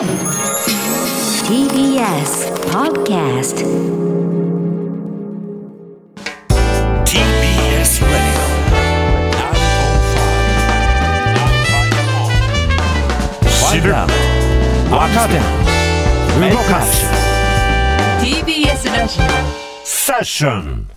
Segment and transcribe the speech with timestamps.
[0.00, 0.08] TBS
[2.72, 3.60] Podcast
[7.04, 8.32] TBS Radio.
[13.70, 13.92] 知る
[14.90, 15.34] 若手
[16.48, 17.04] 動かす
[18.24, 19.18] TBS ラジ
[19.84, 20.88] セッション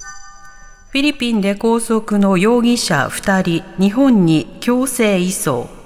[0.87, 5.82] フィリピンで拘束の容疑者2人、日本に強制移送。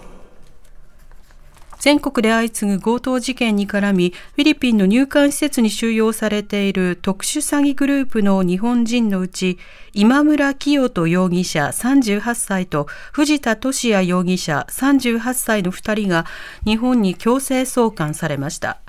[1.80, 9.60] 全国で相次ぐ強盗事件に絡み、フィリピンの入管施設に収容されている特殊詐欺グループの日本人のうち、
[9.94, 16.26] 今村清人容疑者38歳と藤田聖也容疑者38歳の2人が
[16.66, 18.80] 日本に強制送還されました。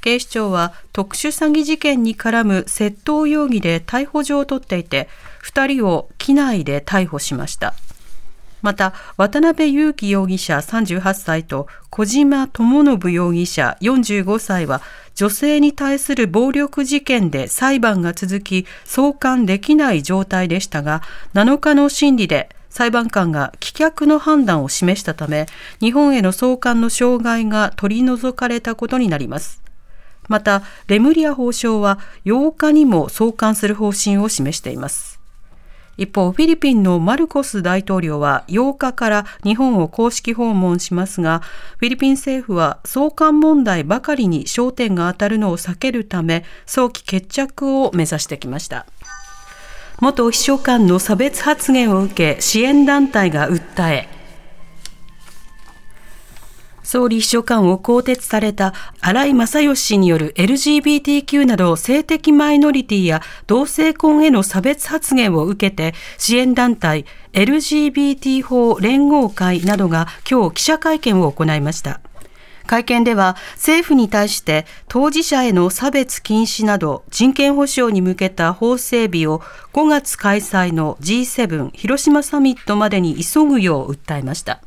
[0.00, 5.08] 警視庁は特殊詐欺事件に絡む窃盗容疑で逮捕状を取っていて、
[5.42, 7.74] 2人を機内で逮捕しました。
[8.64, 14.80] また、渡辺裕樹容疑者38歳と小島智信容疑者45歳は、
[15.14, 21.02] 女性に対する暴力事件で裁判が続き、送還できない状態でしたが、
[21.34, 25.44] 7日の審理で裁判官が棄却の判断を示したため、
[25.80, 29.62] 日本への送還の障害が取り除かれたことになります。
[30.26, 35.20] また、レムリア法相は8日にも送還する方針を示しています。
[35.96, 41.40] 一方、フィリピンのマルコス大統領は8日から日本を公式訪問しますが、
[41.78, 48.86] フィリピン政府は送還問題ばかりに焦点が当たるのを避けるため、早期決着を目指してきました。
[50.00, 54.08] 元秘書官の差別発言を受け、支援団体が訴え、
[56.84, 72.00] 総理秘書官を更迭された荒井正義氏による LGBTQ など性的マイノリティや同性婚への差別発言を受けて支援団体 LGBT 法連合会などが今日記者会見を行いました。
[72.66, 79.40] 会見では政府に対して当事者への差別禁止など人権保障に向けた法整備を
[79.72, 84.60] 5月開催の G7 広島サミットまでに急ぐよう訴えました。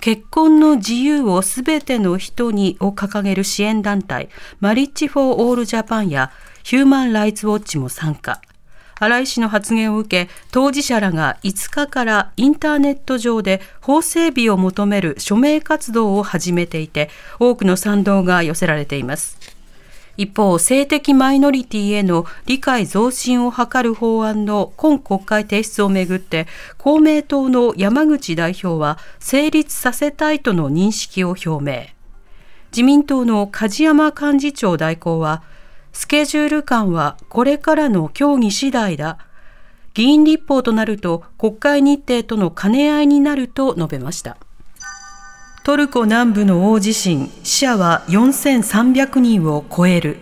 [0.00, 4.28] 結婚の自由をすべての人にを掲げる支援団体、
[4.60, 6.30] マリッジ・フォー・オール・ジャパンや
[6.62, 8.40] ヒューマン・ライツ・ウォッチも参加。
[9.00, 19.57] 新井氏の発言を受け、当事者らが5日からインターネット上で法整備を求める署名活動を始めていて、多くの賛同が寄せられています。
[20.18, 31.86] 一方、性的マイノリティへの理解増進を図る法案の今国会提出をめぐって、公明党の山口代表は成立させたいとの認識を表明。
[32.72, 35.44] 自民党の梶山幹事長代行は、
[35.92, 39.18] スケジュール感はこれからの協議次第だ。
[39.94, 44.36] 議員立法となると国会日程との兼ね合いになると述べました。
[45.68, 50.16] トルコ南部の大地震、死者は4300人を超える。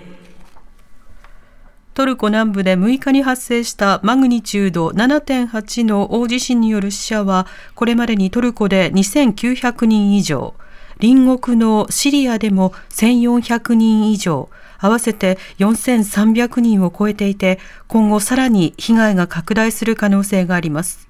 [1.95, 7.47] トルコ南部で6日に発生したマグニチュード7.8の大地震による死者は、
[7.77, 10.55] これまでにトルコで2900人以上、
[11.01, 14.49] 隣国のシリアでも1400人以上、
[14.81, 21.06] 合わせて4300人を超えていて、今後さらに被害が拡大する可能性があります。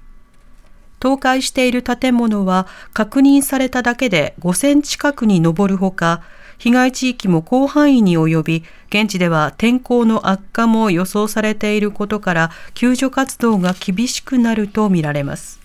[1.01, 6.21] 倒壊している建物は確認されただけで5000近くに上るほか、
[6.57, 15.59] 被害地域も広範囲に及び、現地では天候の悪化も予想されていることから、救助活動が厳しくなるとみられます。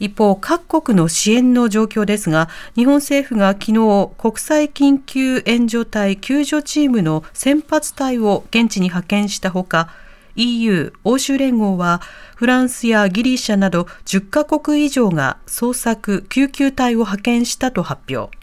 [0.00, 9.88] 一方、各国の支援の状況ですが、日本政府が昨日、国際緊急援助隊救助チームの先発隊を現地に派遣したほか、
[10.36, 12.00] EU= 欧州連合は
[12.34, 18.36] フランスやギリシャなど10カ国以上が捜索・救急隊を派遣したと発表。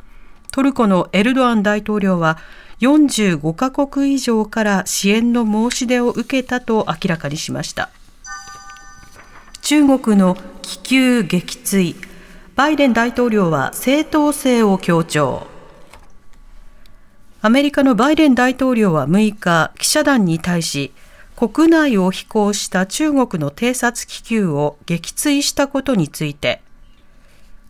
[0.51, 2.37] トルコのエルドアン大統領は
[2.81, 7.89] 45カ国以上から支援の申し出を受けたと明らかにしました。
[9.61, 11.95] 中国の気球撃墜。
[12.55, 15.47] バイデン大統領は正当性を強調。
[17.41, 20.91] アメリカのバイデン大統領は6日、記者団に対し、
[21.35, 26.61] 国内を飛行した中国の偵察気球を撃墜したことについて、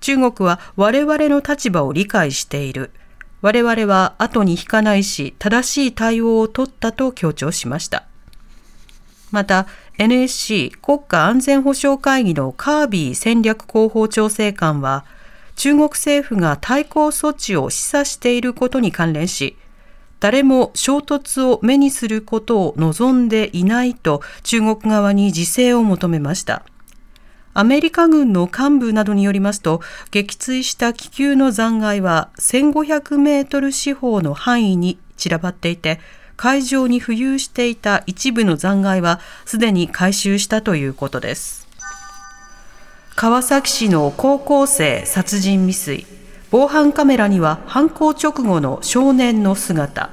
[0.01, 2.91] 中国は我々の立場を理解している。
[3.41, 8.05] 我々は後に引かないし、正しい対応を取ったと強調しました。
[9.31, 9.67] また、
[9.97, 15.05] NSC 国家安全保障会議のカービー戦略広報調整官は、
[15.55, 19.55] 中国政府が対抗措置を示唆していることに関連し、
[20.21, 26.63] 誰も衝突を目にすることを望んでいないと中国側に自制を求めました。
[27.53, 29.81] アメリカ軍の幹部などによりますと、
[30.11, 35.99] 撃墜した気球の残骸は1500メートル四方の範囲に散らばっていて、
[36.37, 41.67] 海上に浮遊していた一部の残骸はすでに回収したということです。
[43.15, 46.20] 川崎市の高校生殺人未遂。
[46.51, 50.09] 防犯カメラには犯行直後の少年の姿。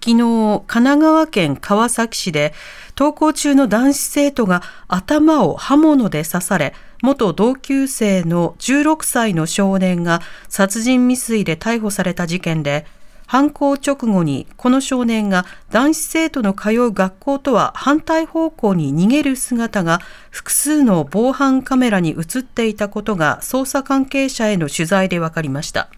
[0.00, 2.52] 昨日、神奈川県川崎市で
[2.98, 12.86] 登校中の男子生徒が頭を刃物で刺され、元同級生の16歳の少年が殺人未遂で逮捕された事件で、
[13.26, 20.00] 犯行直後にこの少年が男子生徒の通う学校とは反対方向に逃げる姿が
[20.30, 25.88] 複数の防犯カメラに映っていたことが捜査関係者への取材で分かりました。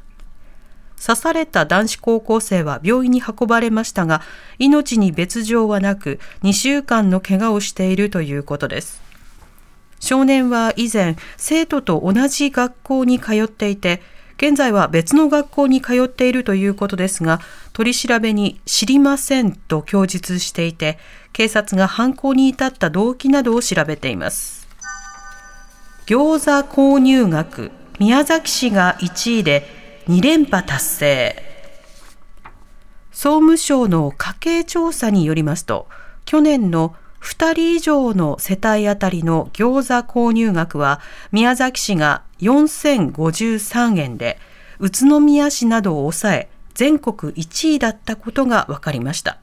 [1.04, 4.22] 刺された男子高校生は病院に運ばれましたが、
[4.58, 9.02] 命に別状はなく、2週間の怪我をしているということです。
[10.00, 14.02] 少年は以前、生徒と同じ学校に通っていて、
[14.36, 17.40] 現在は別の学校に通っているということですが、
[17.72, 20.98] 取り調べに知りませんと供述していて、
[21.32, 24.68] 警察が犯行に至った動機などを調べています。
[26.06, 29.66] 餃子購入額、宮崎市が1位で
[30.08, 31.42] 2連覇達成。
[33.10, 35.88] 総務省の家計調査によりますと、
[36.26, 36.94] 去年の
[37.26, 41.00] 2人以上の世帯あたりの餃子購入額は
[41.32, 44.38] 宮崎市が4053円で、
[44.78, 49.40] 宇都宮市などを抑え、全国1位だったことが分かりました。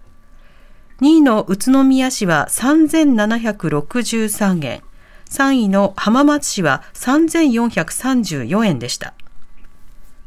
[1.02, 4.82] 2位の宇都宮市は3763円、
[5.30, 9.14] 3位の浜松市は3434円でした。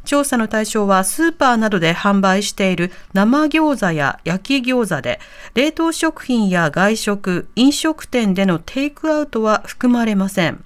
[0.06, 5.20] 調査の対象はスーパーなどで販売している生餃子や焼き餃子で、
[5.54, 10.64] 冷凍食品や外食、飲食店でのテイクアウトは含まれません。